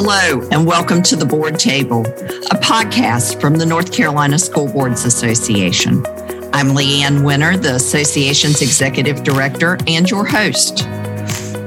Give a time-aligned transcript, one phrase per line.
[0.00, 5.04] Hello, and welcome to the Board Table, a podcast from the North Carolina School Boards
[5.04, 6.06] Association.
[6.52, 10.82] I'm Leanne Winner, the association's executive director and your host.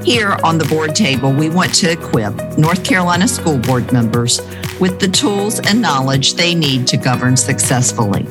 [0.02, 4.40] Here on the Board Table, we want to equip North Carolina school board members
[4.80, 8.26] with the tools and knowledge they need to govern successfully.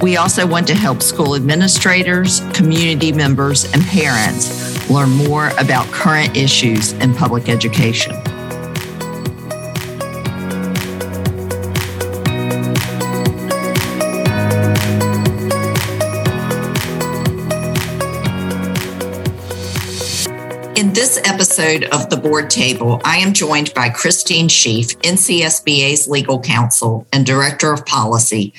[0.00, 6.34] We also want to help school administrators, community members, and parents learn more about current
[6.34, 8.14] issues in public education.
[20.76, 26.40] In this episode of the board table, I am joined by Christine Scheef, NCSBA's legal
[26.40, 28.52] counsel and director of policy,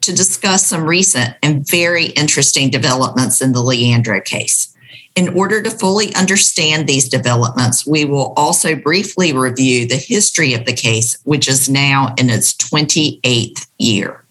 [0.00, 4.74] to discuss some recent and very interesting developments in the Leandro case.
[5.16, 10.64] In order to fully understand these developments, we will also briefly review the history of
[10.64, 14.24] the case, which is now in its 28th year.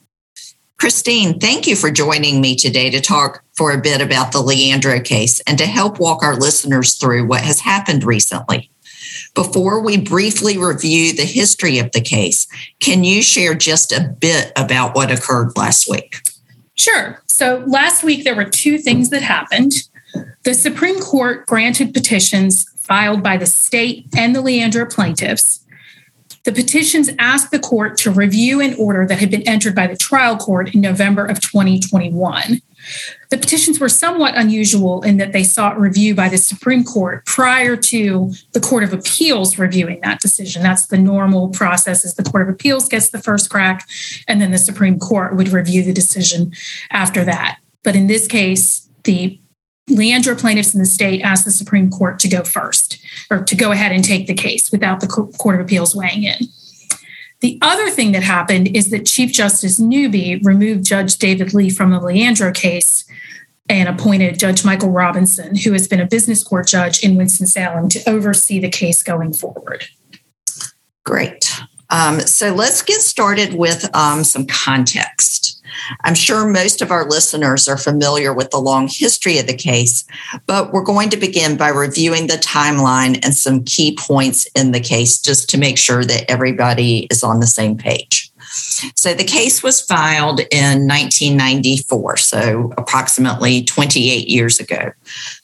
[0.79, 5.01] Christine, thank you for joining me today to talk for a bit about the Leandro
[5.01, 8.71] case and to help walk our listeners through what has happened recently.
[9.35, 12.47] Before we briefly review the history of the case,
[12.79, 16.21] can you share just a bit about what occurred last week?
[16.75, 17.21] Sure.
[17.27, 19.73] So last week, there were two things that happened.
[20.43, 25.65] The Supreme Court granted petitions filed by the state and the Leandro plaintiffs
[26.49, 29.95] the petitions asked the court to review an order that had been entered by the
[29.95, 32.59] trial court in November of 2021.
[33.29, 37.75] The petitions were somewhat unusual in that they sought review by the Supreme Court prior
[37.75, 40.63] to the Court of Appeals reviewing that decision.
[40.63, 43.87] That's the normal process is the Court of Appeals gets the first crack
[44.27, 46.51] and then the Supreme Court would review the decision
[46.89, 47.59] after that.
[47.83, 49.39] But in this case, the
[49.89, 53.71] Leandro plaintiffs in the state asked the Supreme Court to go first or to go
[53.71, 56.37] ahead and take the case without the Court of Appeals weighing in.
[57.41, 61.91] The other thing that happened is that Chief Justice Newby removed Judge David Lee from
[61.91, 63.05] the Leandro case
[63.69, 68.09] and appointed Judge Michael Robinson, who has been a business court judge in Winston-Salem, to
[68.09, 69.85] oversee the case going forward.
[71.05, 71.55] Great.
[71.89, 75.38] Um, so let's get started with um, some context.
[76.01, 80.05] I'm sure most of our listeners are familiar with the long history of the case,
[80.45, 84.79] but we're going to begin by reviewing the timeline and some key points in the
[84.79, 88.31] case just to make sure that everybody is on the same page.
[88.95, 94.91] So the case was filed in 1994, so approximately 28 years ago.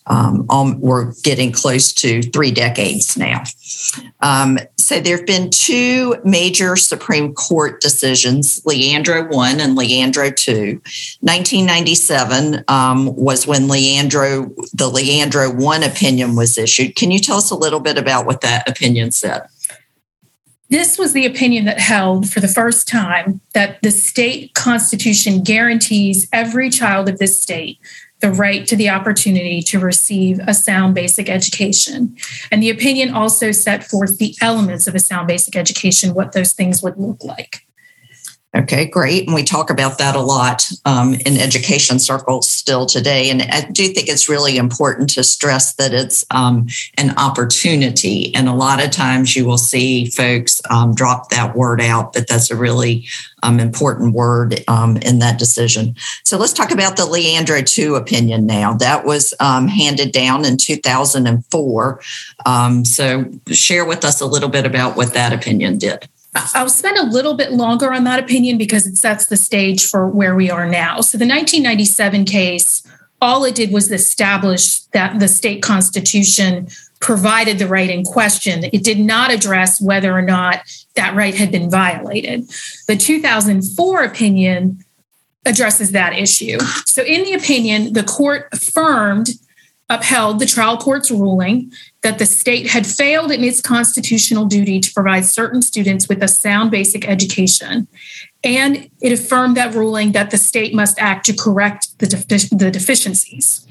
[0.08, 0.46] Um,
[0.80, 3.44] we're getting close to three decades now.
[4.22, 10.82] Um, so there have been two major Supreme Court decisions, Leandro 1 and Leandro 2.
[11.22, 16.96] 1997 um, was when Leandro, the Leandro 1 opinion was issued.
[16.96, 19.48] Can you tell us a little bit about what that opinion said?
[20.70, 26.28] This was the opinion that held for the first time that the state constitution guarantees
[26.34, 27.80] every child of this state
[28.22, 32.16] the right to the opportunity to receive a sound basic education.
[32.52, 36.54] And the opinion also set forth the elements of a sound basic education, what those
[36.54, 37.66] things would look like.
[38.56, 39.26] Okay, great.
[39.26, 43.30] And we talk about that a lot um, in education circles still today.
[43.30, 46.68] And I do think it's really important to stress that it's um,
[46.98, 48.34] an opportunity.
[48.34, 52.30] And a lot of times you will see folks um, drop that word out, but
[52.30, 53.06] that's a really
[53.44, 55.94] um, important word um, in that decision.
[56.24, 58.74] So let's talk about the Leandro 2 opinion now.
[58.74, 62.02] That was um, handed down in 2004.
[62.84, 66.08] so share with us a little bit about what that opinion did.
[66.36, 70.08] I'll spend a little bit longer on that opinion because it sets the stage for
[70.08, 71.02] where we are now.
[71.02, 72.86] So, the 1997 case,
[73.22, 76.68] all it did was establish that the state constitution
[77.00, 78.66] provided the right in question.
[78.74, 80.62] It did not address whether or not
[80.96, 82.50] that right had been violated.
[82.88, 84.84] The 2004 opinion
[85.46, 86.60] addresses that issue.
[86.86, 89.30] So, in the opinion, the court affirmed
[89.90, 91.72] upheld the trial court's ruling
[92.06, 96.28] that the state had failed in its constitutional duty to provide certain students with a
[96.28, 97.88] sound basic education.
[98.44, 102.06] And it affirmed that ruling that the state must act to correct the,
[102.56, 103.66] the deficiencies.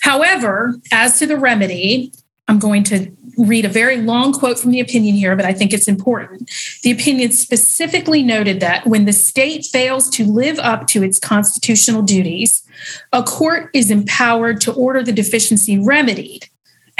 [0.00, 2.12] However, as to the remedy,
[2.48, 5.72] I'm going to read a very long quote from the opinion here, but I think
[5.72, 6.50] it's important.
[6.82, 12.02] The opinion specifically noted that when the state fails to live up to its constitutional
[12.02, 12.66] duties,
[13.12, 16.49] a court is empowered to order the deficiency remedied.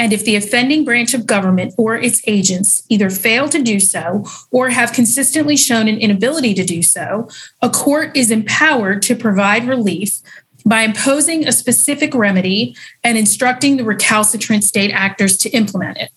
[0.01, 4.25] And if the offending branch of government or its agents either fail to do so
[4.49, 7.29] or have consistently shown an inability to do so,
[7.61, 10.17] a court is empowered to provide relief
[10.65, 16.09] by imposing a specific remedy and instructing the recalcitrant state actors to implement it.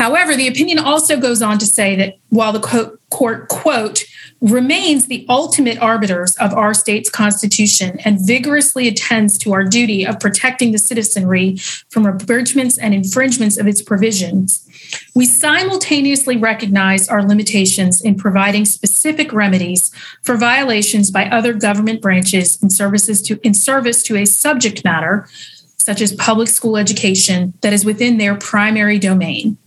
[0.00, 4.04] However, the opinion also goes on to say that while the court, quote,
[4.40, 10.18] remains the ultimate arbiters of our state's constitution and vigorously attends to our duty of
[10.18, 11.58] protecting the citizenry
[11.90, 14.66] from abridgments and infringements of its provisions,
[15.14, 19.92] we simultaneously recognize our limitations in providing specific remedies
[20.22, 25.28] for violations by other government branches in services to in service to a subject matter
[25.76, 29.58] such as public school education that is within their primary domain.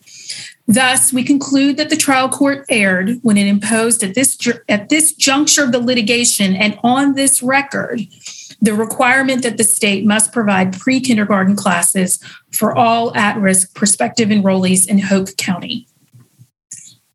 [0.66, 4.38] Thus, we conclude that the trial court erred when it imposed at this,
[4.70, 8.02] at this juncture of the litigation and on this record
[8.64, 12.18] the requirement that the state must provide pre kindergarten classes
[12.52, 15.86] for all at risk prospective enrollees in Hoke County.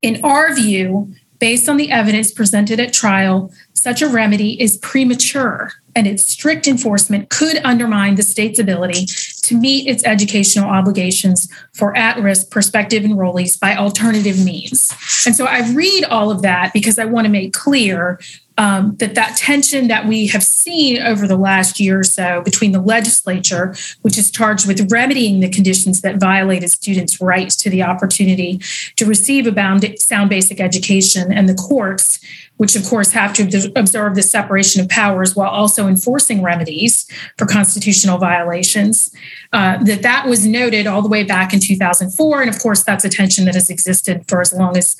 [0.02, 5.72] In our view, based on the evidence presented at trial, such a remedy is premature
[5.96, 9.06] and its strict enforcement could undermine the state's ability
[9.48, 14.92] to meet its educational obligations for at risk prospective enrollees by alternative means.
[15.26, 18.20] And so I read all of that because I want to make clear
[18.58, 22.72] um, that that tension that we have seen over the last year or so between
[22.72, 27.84] the legislature, which is charged with remedying the conditions that violated students' rights to the
[27.84, 28.60] opportunity
[28.96, 32.18] to receive a bound, sound basic education, and the courts,
[32.58, 37.08] which of course have to observe the separation of powers while also enforcing remedies
[37.38, 39.10] for constitutional violations.
[39.52, 43.04] Uh, that that was noted all the way back in 2004, and of course that's
[43.04, 44.96] a tension that has existed for as long as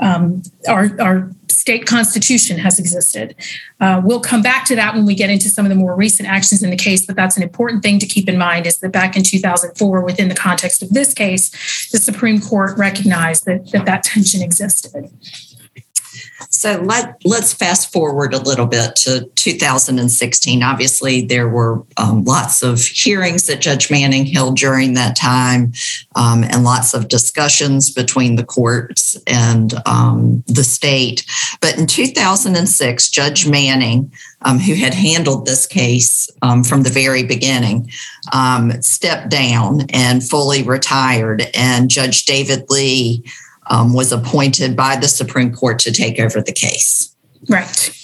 [0.00, 3.34] um, our, our state constitution has existed.
[3.80, 6.26] Uh, we'll come back to that when we get into some of the more recent
[6.28, 8.90] actions in the case, but that's an important thing to keep in mind is that
[8.90, 11.50] back in 2004, within the context of this case,
[11.90, 15.10] the Supreme Court recognized that that, that tension existed.
[16.50, 20.62] So let let's fast forward a little bit to 2016.
[20.62, 25.72] Obviously, there were um, lots of hearings that Judge Manning held during that time,
[26.16, 31.24] um, and lots of discussions between the courts and um, the state.
[31.60, 37.22] But in 2006, Judge Manning, um, who had handled this case um, from the very
[37.22, 37.90] beginning,
[38.32, 43.24] um, stepped down and fully retired, and Judge David Lee
[43.70, 47.14] um, was appointed by the Supreme Court to take over the case.
[47.48, 47.96] Right.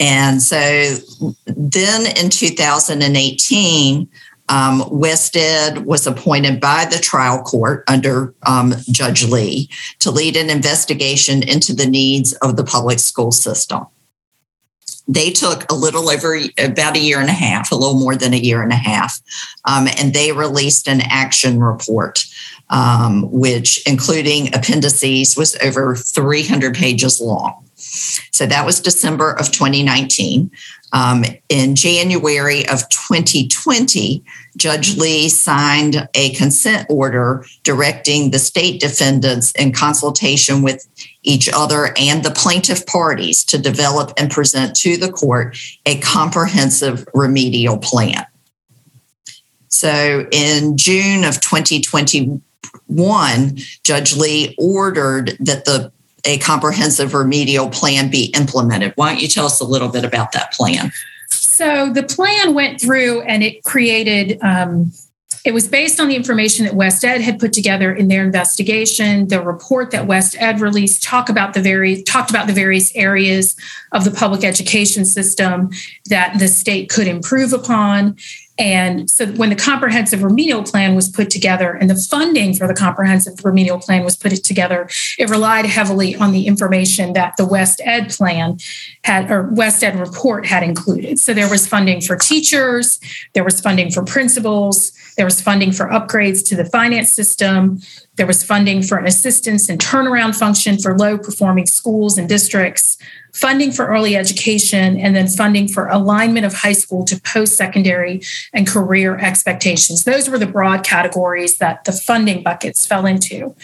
[0.00, 0.56] And so
[1.46, 4.08] then in 2018,
[4.48, 9.70] um, WestEd was appointed by the trial court under um, Judge Lee
[10.00, 13.86] to lead an investigation into the needs of the public school system.
[15.08, 18.32] They took a little over about a year and a half, a little more than
[18.32, 19.20] a year and a half,
[19.64, 22.24] um, and they released an action report
[22.72, 27.68] um, which, including appendices, was over 300 pages long.
[27.82, 30.50] So that was December of 2019.
[30.94, 34.22] Um, in January of 2020,
[34.56, 40.86] Judge Lee signed a consent order directing the state defendants in consultation with
[41.22, 45.56] each other and the plaintiff parties to develop and present to the court
[45.86, 48.26] a comprehensive remedial plan.
[49.68, 55.90] So in June of 2021, Judge Lee ordered that the
[56.24, 58.92] a comprehensive remedial plan be implemented.
[58.96, 60.92] Why don't you tell us a little bit about that plan?
[61.28, 64.38] So the plan went through and it created.
[64.42, 64.92] Um,
[65.44, 69.26] it was based on the information that WestEd had put together in their investigation.
[69.26, 73.56] The report that WestEd released talk about the very talked about the various areas
[73.90, 75.70] of the public education system
[76.06, 78.16] that the state could improve upon.
[78.62, 82.74] And so when the comprehensive remedial plan was put together and the funding for the
[82.74, 84.88] comprehensive remedial plan was put together,
[85.18, 88.58] it relied heavily on the information that the WestEd plan
[89.02, 91.18] had or WestEd report had included.
[91.18, 93.00] So there was funding for teachers,
[93.32, 97.80] there was funding for principals, there was funding for upgrades to the finance system,
[98.16, 102.98] there was funding for an assistance and turnaround function for low performing schools and districts,
[103.32, 108.22] funding for early education, and then funding for alignment of high school to post secondary
[108.52, 110.04] and career expectations.
[110.04, 113.54] Those were the broad categories that the funding buckets fell into.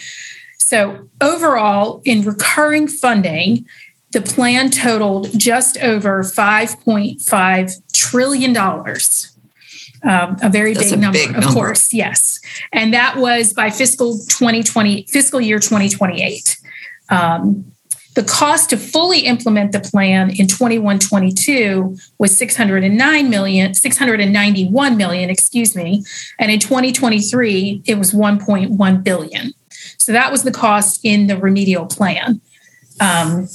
[0.57, 3.65] So, overall, in recurring funding,
[4.11, 8.53] the plan totaled just over $5.5 trillion.
[10.03, 12.39] Um, a very big, a number, big, number, of course, yes.
[12.71, 16.57] And that was by fiscal 2020, fiscal year 2028.
[17.09, 17.65] Um,
[18.15, 25.75] the cost to fully implement the plan in 2122 was 609 million, 691 million, excuse
[25.75, 26.03] me.
[26.37, 29.53] And in 2023, it was 1.1 billion.
[29.97, 32.41] So that was the cost in the remedial plan.
[32.99, 33.47] Um,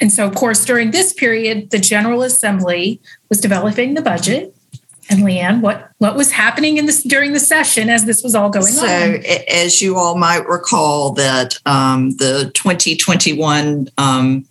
[0.00, 4.54] and so, of course, during this period, the General Assembly was developing the budget.
[5.10, 8.50] And Leanne, what what was happening in this during the session as this was all
[8.50, 9.22] going so, on?
[9.22, 14.46] So, as you all might recall, that um, the 2021 um,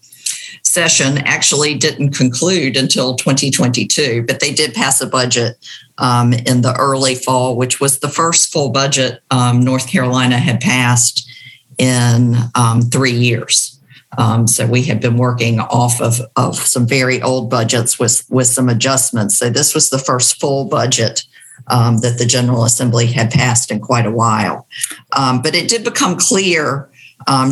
[0.61, 5.57] session actually didn't conclude until 2022, but they did pass a budget
[5.97, 10.59] um, in the early fall, which was the first full budget um, North Carolina had
[10.59, 11.29] passed
[11.77, 13.72] in um, three years.
[14.17, 18.47] Um, so we had been working off of, of some very old budgets with, with
[18.47, 19.37] some adjustments.
[19.37, 21.23] So this was the first full budget
[21.67, 24.67] um, that the General Assembly had passed in quite a while.
[25.17, 26.89] Um, but it did become clear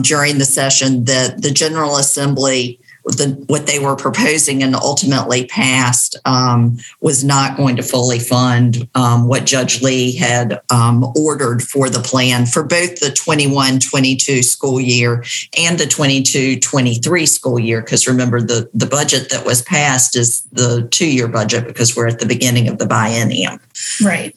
[0.02, 6.16] during the session that the General Assembly the, what they were proposing and ultimately passed
[6.26, 11.90] um, was not going to fully fund um, what Judge Lee had um, ordered for
[11.90, 15.24] the plan for both the 21 22 school year
[15.58, 17.82] and the 22 23 school year.
[17.82, 22.08] Because remember, the, the budget that was passed is the two year budget because we're
[22.08, 23.60] at the beginning of the biennium.
[24.04, 24.36] Right.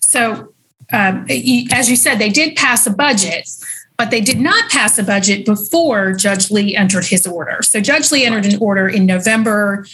[0.00, 0.52] So,
[0.90, 3.48] um, as you said, they did pass a budget
[3.98, 7.58] but they did not pass a budget before Judge Lee entered his order.
[7.62, 9.84] So Judge Lee entered an order in November,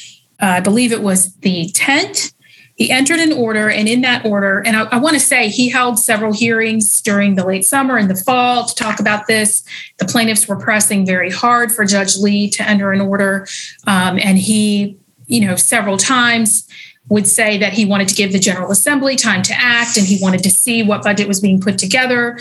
[0.40, 2.34] uh, I believe it was the 10th.
[2.76, 5.68] He entered an order, and in that order, and I, I want to say he
[5.68, 9.62] held several hearings during the late summer and the fall to talk about this.
[9.98, 13.46] The plaintiffs were pressing very hard for Judge Lee to enter an order,
[13.86, 16.68] um, and he, you know, several times
[17.08, 20.18] would say that he wanted to give the General Assembly time to act and he
[20.20, 22.38] wanted to see what budget was being put together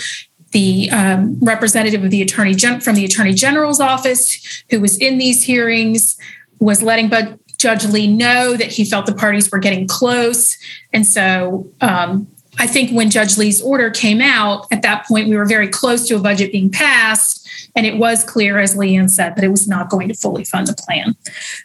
[0.53, 5.17] the um, representative of the attorney Gen- from the attorney general's office who was in
[5.17, 6.17] these hearings
[6.59, 10.57] was letting Bud- Judge Lee know that he felt the parties were getting close,
[10.91, 12.27] and so um,
[12.59, 16.07] I think when Judge Lee's order came out, at that point we were very close
[16.07, 17.42] to a budget being passed.
[17.75, 20.67] And it was clear, as Leanne said, that it was not going to fully fund
[20.67, 21.15] the plan.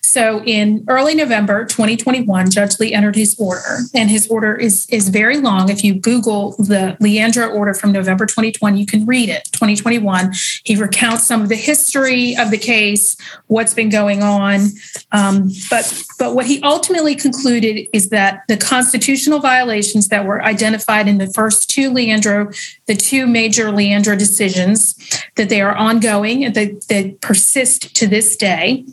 [0.03, 5.11] So in early November 2021, Judge Lee entered his order, and his order is, is
[5.11, 5.69] very long.
[5.69, 9.45] If you Google the Leandro order from November 2020, you can read it.
[9.53, 10.33] 2021,
[10.65, 13.17] he recounts some of the history of the case,
[13.49, 14.69] what's been going on.
[15.13, 21.07] Um, but, but what he ultimately concluded is that the constitutional violations that were identified
[21.07, 22.51] in the first two Leandro,
[22.87, 24.95] the two major Leandro decisions,
[25.37, 28.85] that they are ongoing and that they persist to this day.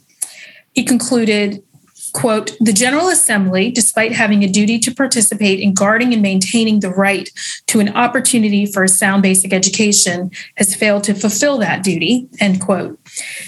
[0.74, 1.64] He concluded,
[2.14, 6.90] quote, the General Assembly, despite having a duty to participate in guarding and maintaining the
[6.90, 7.30] right
[7.68, 12.60] to an opportunity for a sound basic education, has failed to fulfill that duty, end
[12.60, 13.00] quote.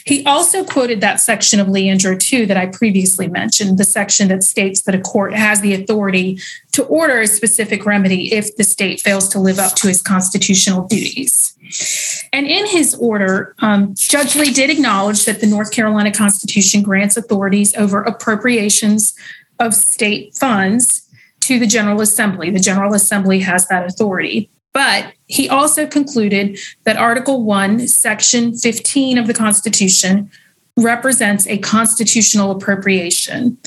[0.06, 4.44] He also quoted that section of Leandro 2 that I previously mentioned, the section that
[4.44, 6.40] states that a court has the authority
[6.74, 10.86] to order a specific remedy if the state fails to live up to its constitutional
[10.88, 11.57] duties.
[12.34, 17.18] And in his order, um, Judge Lee did acknowledge that the North Carolina Constitution grants
[17.18, 19.14] authorities over appropriations
[19.60, 21.08] of state funds
[21.42, 22.50] to the General Assembly.
[22.50, 24.50] The General Assembly has that authority.
[24.74, 30.30] But he also concluded that Article 1, Section 15 of the Constitution
[30.78, 33.58] represents a constitutional appropriation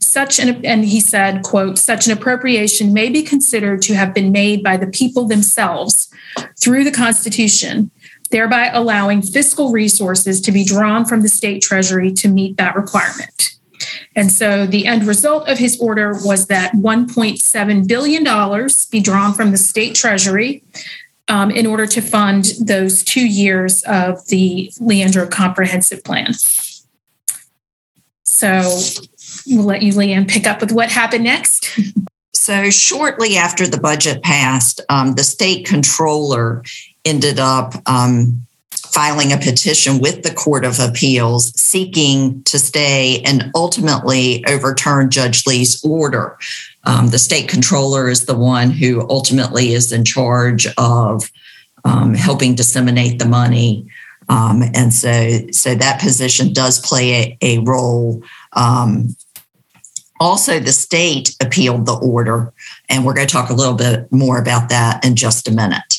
[0.00, 4.30] such an and he said quote such an appropriation may be considered to have been
[4.30, 6.08] made by the people themselves
[6.56, 7.90] through the constitution
[8.30, 13.50] thereby allowing fiscal resources to be drawn from the state treasury to meet that requirement.
[14.14, 19.32] And so the end result of his order was that 1.7 billion dollars be drawn
[19.32, 20.64] from the state treasury
[21.28, 26.32] um, in order to fund those two years of the leandro comprehensive plan.
[28.24, 28.80] So
[29.48, 31.78] we'll let you, Leanne, pick up with what happened next.
[32.34, 36.62] So, shortly after the budget passed, um, the state controller
[37.04, 43.50] ended up um, filing a petition with the Court of Appeals seeking to stay and
[43.54, 46.38] ultimately overturn Judge Lee's order.
[46.84, 51.30] Um, the state controller is the one who ultimately is in charge of
[51.84, 53.86] um, helping disseminate the money.
[54.28, 58.22] Um, and so, so that position does play a, a role
[58.54, 59.14] um,
[60.20, 62.52] also, the state appealed the order,
[62.88, 65.98] and we're going to talk a little bit more about that in just a minute.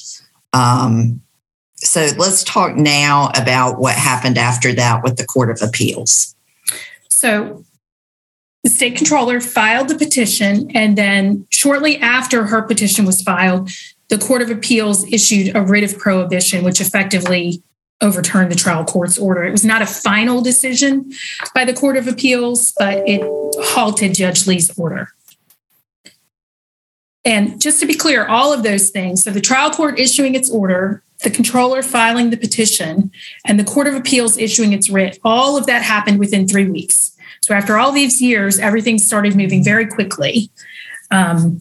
[0.54, 1.22] Um,
[1.76, 6.36] so let's talk now about what happened after that with the Court of Appeals.
[7.08, 7.64] So
[8.64, 13.70] the state controller filed the petition, and then shortly after her petition was filed,
[14.10, 17.64] the Court of Appeals issued a writ of prohibition, which effectively
[18.02, 19.44] overturned the trial court's order.
[19.44, 21.12] It was not a final decision
[21.54, 23.22] by the Court of Appeals, but it
[23.66, 25.10] halted Judge Lee's order.
[27.26, 30.50] And just to be clear, all of those things so the trial court issuing its
[30.50, 33.12] order, the controller filing the petition,
[33.46, 37.16] and the Court of Appeals issuing its writ all of that happened within three weeks.
[37.42, 40.50] So after all these years, everything started moving very quickly.
[41.12, 41.60] Um,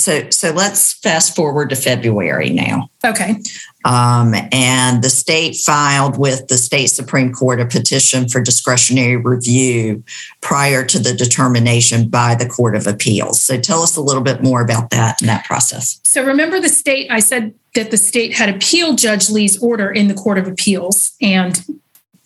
[0.00, 2.90] so so let's fast forward to February now.
[3.04, 3.36] Okay.
[3.84, 10.04] Um, and the state filed with the state Supreme Court a petition for discretionary review
[10.40, 13.40] prior to the determination by the Court of Appeals.
[13.42, 16.00] So tell us a little bit more about that and that process.
[16.04, 20.08] So remember the state, I said that the state had appealed Judge Lee's order in
[20.08, 21.64] the Court of Appeals, and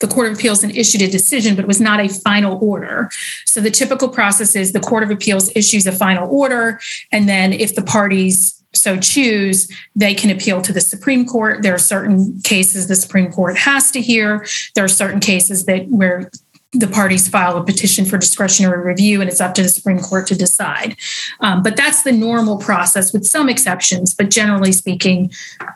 [0.05, 3.09] the Court of Appeals and issued a decision, but it was not a final order.
[3.47, 6.79] So the typical process is the Court of Appeals issues a final order,
[7.11, 11.63] and then if the parties so choose, they can appeal to the Supreme Court.
[11.63, 14.47] There are certain cases the Supreme Court has to hear.
[14.75, 16.31] There are certain cases that where
[16.75, 20.27] the parties file a petition for discretionary review and it's up to the Supreme Court
[20.27, 20.97] to decide.
[21.41, 24.13] Um, but that's the normal process with some exceptions.
[24.13, 25.31] But generally speaking,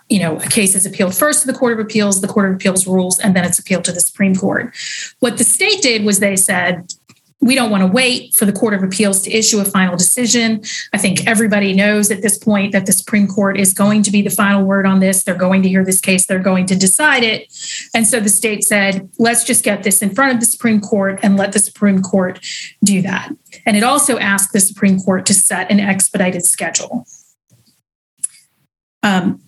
[0.08, 2.56] you know, a case is appealed first to the Court of Appeals, the Court of
[2.56, 4.74] Appeals rules, and then it's appealed to the Supreme Court.
[5.20, 6.92] What the state did was they said,
[7.40, 10.60] we don't want to wait for the Court of Appeals to issue a final decision.
[10.92, 14.22] I think everybody knows at this point that the Supreme Court is going to be
[14.22, 15.22] the final word on this.
[15.22, 17.46] They're going to hear this case, they're going to decide it.
[17.94, 21.20] And so the state said, let's just get this in front of the Supreme Court
[21.22, 22.44] and let the Supreme Court
[22.82, 23.30] do that.
[23.64, 27.06] And it also asked the Supreme Court to set an expedited schedule.
[29.04, 29.47] Um,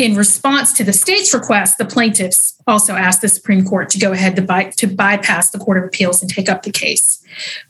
[0.00, 4.12] in response to the state's request, the plaintiffs also asked the Supreme Court to go
[4.12, 7.22] ahead to, by, to bypass the Court of Appeals and take up the case.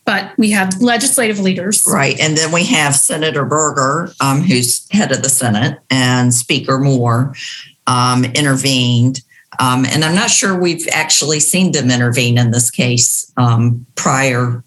[0.04, 1.84] But we have legislative leaders.
[1.86, 2.18] Right.
[2.20, 7.34] And then we have Senator Berger, um, who's head of the Senate, and Speaker Moore
[7.86, 9.22] um, intervened.
[9.58, 14.62] Um, and I'm not sure we've actually seen them intervene in this case um, prior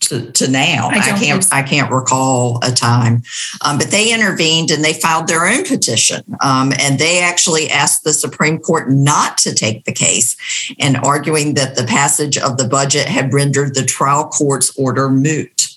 [0.00, 0.88] to, to now.
[0.88, 1.46] I, I can't.
[1.52, 3.22] I can't recall a time,
[3.64, 8.04] um, but they intervened and they filed their own petition, um, and they actually asked
[8.04, 10.36] the Supreme Court not to take the case,
[10.78, 15.68] and arguing that the passage of the budget had rendered the trial court's order moot.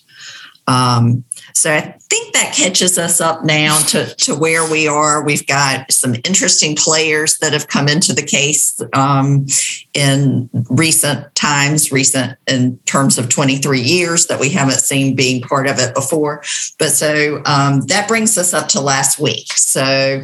[0.68, 1.24] Um,
[1.54, 5.24] so I think that catches us up now to, to where we are.
[5.24, 9.46] We've got some interesting players that have come into the case um,
[9.94, 15.68] in recent times, recent in terms of 23 years that we haven't seen being part
[15.68, 16.44] of it before.
[16.78, 19.52] But so um, that brings us up to last week.
[19.54, 20.24] So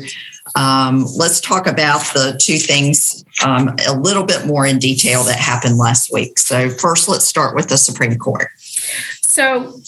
[0.55, 5.37] um, let's talk about the two things um, a little bit more in detail that
[5.37, 6.37] happened last week.
[6.37, 8.49] So, first, let's start with the Supreme Court.
[9.21, 9.79] So,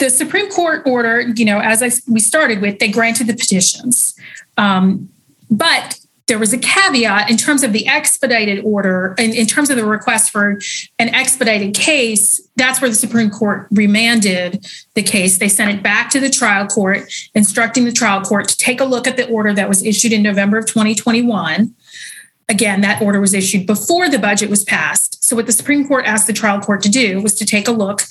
[0.00, 4.14] the Supreme Court order, you know, as I, we started with, they granted the petitions.
[4.56, 5.10] Um,
[5.50, 9.76] but there was a caveat in terms of the expedited order, in, in terms of
[9.76, 10.60] the request for
[10.98, 12.40] an expedited case.
[12.56, 15.38] That's where the Supreme Court remanded the case.
[15.38, 18.84] They sent it back to the trial court, instructing the trial court to take a
[18.84, 21.74] look at the order that was issued in November of 2021.
[22.48, 25.24] Again, that order was issued before the budget was passed.
[25.24, 27.72] So, what the Supreme Court asked the trial court to do was to take a
[27.72, 28.02] look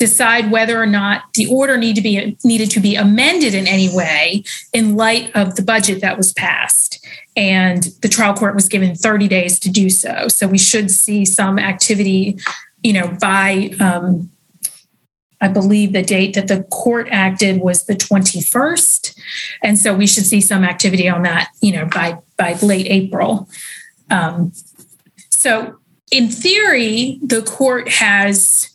[0.00, 3.94] decide whether or not the order need to be needed to be amended in any
[3.94, 8.94] way in light of the budget that was passed and the trial court was given
[8.94, 12.38] 30 days to do so so we should see some activity
[12.82, 14.30] you know by um,
[15.42, 19.18] I believe the date that the court acted was the 21st.
[19.62, 23.48] And so we should see some activity on that, you know, by by late April.
[24.10, 24.52] Um,
[25.30, 25.78] so
[26.12, 28.70] in theory, the court has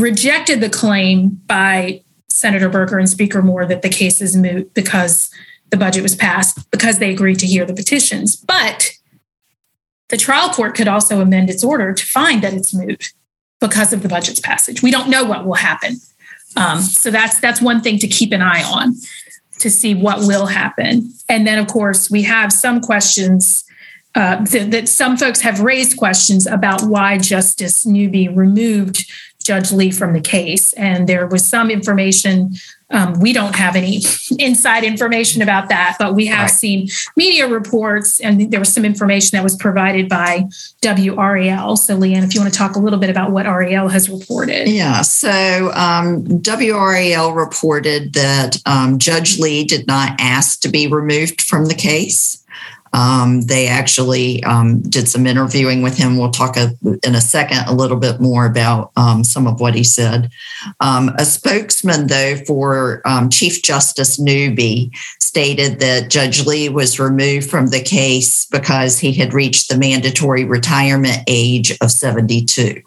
[0.00, 5.30] rejected the claim by Senator Berger and Speaker Moore that the case is moot because
[5.70, 8.36] the budget was passed, because they agreed to hear the petitions.
[8.36, 8.92] But
[10.08, 13.12] the trial court could also amend its order to find that it's moot
[13.60, 14.82] because of the budget's passage.
[14.82, 15.96] We don't know what will happen.
[16.56, 18.94] Um, so that's that's one thing to keep an eye on
[19.58, 21.12] to see what will happen.
[21.28, 23.64] And then, of course, we have some questions
[24.14, 29.10] uh, that, that some folks have raised questions about why Justice Newby removed
[29.48, 30.74] Judge Lee from the case.
[30.74, 32.50] And there was some information.
[32.90, 34.02] Um, we don't have any
[34.38, 36.50] inside information about that, but we have right.
[36.50, 40.44] seen media reports, and there was some information that was provided by
[40.82, 41.78] WRAL.
[41.78, 44.68] So, Leanne, if you want to talk a little bit about what RAL has reported.
[44.68, 45.00] Yeah.
[45.00, 51.66] So, um, WRAL reported that um, Judge Lee did not ask to be removed from
[51.66, 52.44] the case.
[52.92, 56.16] Um, they actually um, did some interviewing with him.
[56.16, 56.70] We'll talk a,
[57.02, 60.30] in a second a little bit more about um, some of what he said.
[60.80, 67.50] Um, a spokesman, though, for um, Chief Justice Newby stated that Judge Lee was removed
[67.50, 72.82] from the case because he had reached the mandatory retirement age of 72.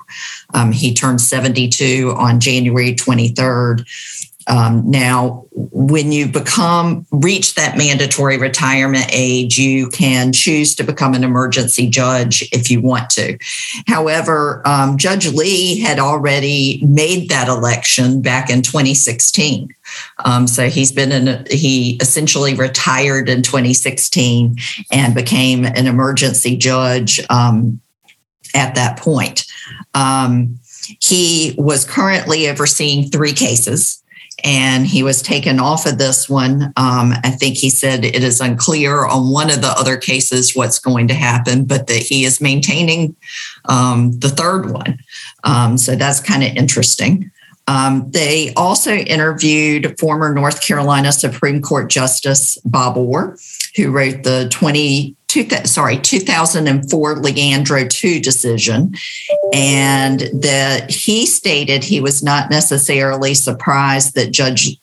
[0.54, 3.86] Um, he turned 72 on January 23rd
[4.52, 11.14] Um, now, when you become reach that mandatory retirement age, you can choose to become
[11.14, 13.38] an emergency judge if you want to.
[13.88, 19.74] However, um, Judge Lee had already made that election back in 2016.
[20.26, 24.58] Um, so he's been in, a, he essentially retired in 2016
[24.92, 27.80] and became an emergency judge um,
[28.54, 29.46] at that point.
[29.94, 30.60] Um,
[31.00, 34.01] he was currently overseeing three cases
[34.44, 36.74] and he was taken off of this one.
[36.78, 40.80] Um, I think he said it is unclear on one of the other cases what's
[40.80, 43.16] going to happen, but that he is maintaining
[43.66, 45.00] um, the third one.
[45.44, 47.32] Um, so that's kind of interesting.
[47.68, 53.38] Um, they also interviewed former North Carolina Supreme Court Justice Bob Orr,
[53.76, 58.94] who wrote the 20 two, sorry, 2004 Leandro 2 decision,
[59.54, 64.78] and that he stated he was not necessarily surprised that Judge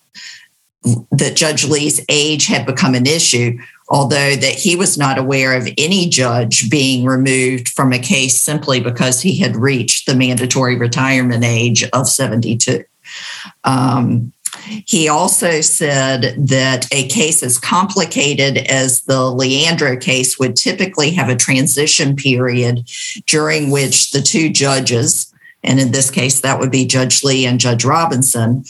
[1.10, 3.58] that Judge Lee's age had become an issue,
[3.88, 8.80] although that he was not aware of any judge being removed from a case simply
[8.80, 12.84] because he had reached the mandatory retirement age of 72.
[13.64, 14.32] Um,
[14.86, 21.28] he also said that a case as complicated as the Leandro case would typically have
[21.28, 22.88] a transition period
[23.26, 27.60] during which the two judges, and in this case, that would be Judge Lee and
[27.60, 28.64] Judge Robinson,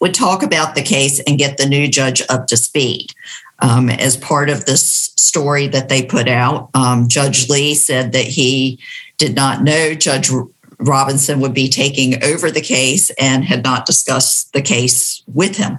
[0.00, 3.12] would talk about the case and get the new judge up to speed.
[3.62, 8.24] Um, as part of this story that they put out, um, Judge Lee said that
[8.24, 8.78] he
[9.18, 10.30] did not know Judge
[10.78, 15.78] Robinson would be taking over the case and had not discussed the case with him.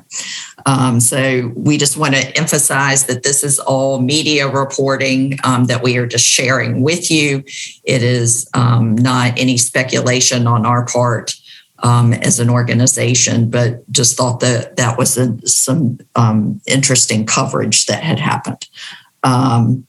[0.66, 5.84] Um, so we just want to emphasize that this is all media reporting um, that
[5.84, 7.44] we are just sharing with you.
[7.84, 11.36] It is um, not any speculation on our part.
[11.84, 17.88] Um, as an organization, but just thought that that was a, some um, interesting coverage
[17.88, 18.70] that had happened.
[19.24, 19.86] Um,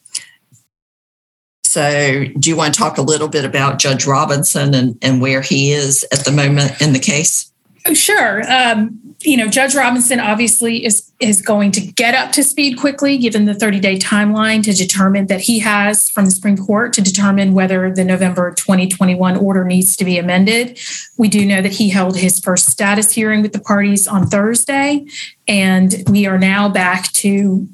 [1.74, 5.40] so, do you want to talk a little bit about Judge Robinson and, and where
[5.40, 7.52] he is at the moment in the case?
[7.92, 8.42] Sure.
[8.50, 13.16] Um, you know, Judge Robinson obviously is is going to get up to speed quickly,
[13.16, 17.03] given the 30 day timeline to determine that he has from the Supreme Court to
[17.03, 20.79] determine whether the November 2021 order needs to be amended.
[21.16, 25.07] We do know that he held his first status hearing with the parties on Thursday,
[25.48, 27.68] and we are now back to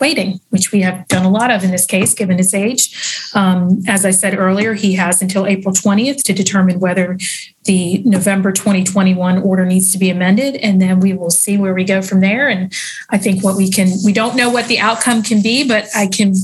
[0.00, 3.30] waiting, which we have done a lot of in this case, given his age.
[3.34, 7.18] Um, as I said earlier, he has until April 20th to determine whether
[7.64, 11.84] the November 2021 order needs to be amended, and then we will see where we
[11.84, 12.48] go from there.
[12.48, 12.72] And
[13.10, 16.06] I think what we can, we don't know what the outcome can be, but I
[16.06, 16.34] can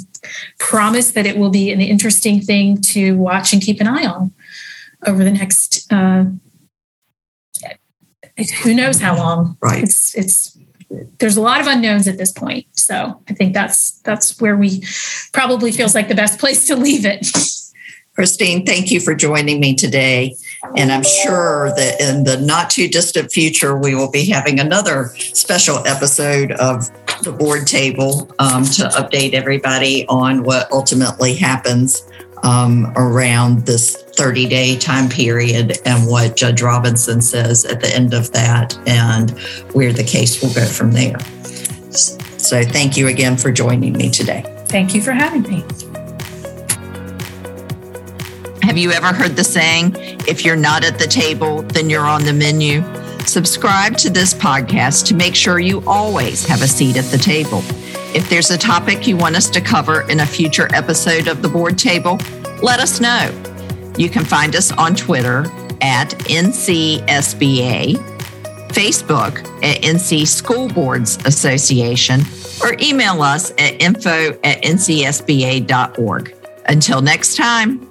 [0.58, 4.32] promise that it will be an interesting thing to watch and keep an eye on
[5.06, 5.90] over the next.
[5.90, 6.26] Uh,
[8.62, 9.56] who knows how long?
[9.62, 9.82] Right.
[9.82, 10.58] It's it's
[11.18, 12.66] there's a lot of unknowns at this point.
[12.72, 14.82] So I think that's that's where we
[15.32, 17.26] probably feels like the best place to leave it.
[18.14, 20.36] Christine, thank you for joining me today.
[20.76, 25.12] And I'm sure that in the not too distant future, we will be having another
[25.16, 26.90] special episode of
[27.22, 32.08] the board table um, to update everybody on what ultimately happens
[32.42, 38.14] um, around this 30 day time period and what Judge Robinson says at the end
[38.14, 39.30] of that and
[39.72, 41.18] where the case will go from there.
[41.90, 44.44] So, thank you again for joining me today.
[44.68, 45.64] Thank you for having me.
[48.66, 49.94] Have you ever heard the saying,
[50.26, 52.82] if you're not at the table, then you're on the menu?
[53.24, 57.62] Subscribe to this podcast to make sure you always have a seat at the table.
[58.12, 61.48] If there's a topic you want us to cover in a future episode of the
[61.48, 62.18] board table,
[62.60, 63.30] let us know.
[63.96, 65.46] You can find us on Twitter
[65.80, 67.94] at NCSBA,
[68.70, 72.22] Facebook at NC School Boards Association,
[72.60, 76.34] or email us at info at ncsba.org.
[76.68, 77.85] Until next time.